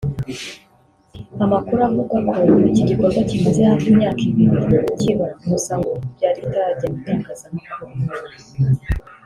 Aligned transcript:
Amakuru 1.43 1.79
avugwa 1.87 2.17
ko 2.29 2.37
iki 2.69 2.83
gikorwa 2.89 3.19
kimaze 3.29 3.61
hafi 3.69 3.85
imyaka 3.93 4.19
ibiri 4.29 4.47
kiba 4.99 5.25
gusa 5.49 5.73
ngo 5.79 5.91
byari 6.15 6.37
bitarajya 6.43 6.85
mu 6.91 6.97
itangazamakuru 7.01 7.93